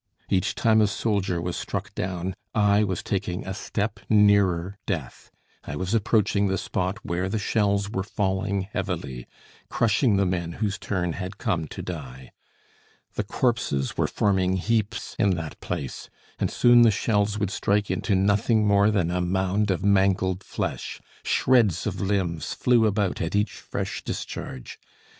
Each 0.31 0.55
time 0.55 0.81
a 0.81 0.87
soldier 0.87 1.39
was 1.39 1.55
struck 1.55 1.93
down, 1.93 2.33
I 2.55 2.83
was 2.83 3.03
taking 3.03 3.45
a 3.45 3.53
step 3.53 3.99
nearer 4.09 4.79
death, 4.87 5.29
I 5.63 5.75
was 5.75 5.93
approaching 5.93 6.47
the 6.47 6.57
spot 6.57 6.97
where 7.05 7.29
the 7.29 7.37
shells 7.37 7.87
were 7.87 8.01
falling 8.01 8.61
heavily, 8.63 9.27
crushing 9.69 10.17
the 10.17 10.25
men 10.25 10.53
whose 10.53 10.79
turn 10.79 11.13
had 11.13 11.37
come 11.37 11.67
to 11.67 11.83
die. 11.83 12.31
The 13.13 13.23
corpses 13.23 13.95
were 13.95 14.07
forming 14.07 14.55
heaps 14.57 15.15
in 15.19 15.35
that 15.35 15.59
place, 15.59 16.09
and 16.39 16.49
soon 16.49 16.81
the 16.81 16.89
shells 16.89 17.37
would 17.37 17.51
strike 17.51 17.91
into 17.91 18.15
nothing 18.15 18.65
more 18.65 18.89
than 18.89 19.11
a 19.11 19.21
mound 19.21 19.69
of 19.69 19.85
mangled 19.85 20.43
flesh; 20.43 20.99
shreds 21.23 21.85
of 21.85 22.01
limbs 22.01 22.53
flew 22.53 22.87
about 22.87 23.21
at 23.21 23.35
each 23.35 23.51
fresh 23.53 24.03
discharge. 24.03 24.79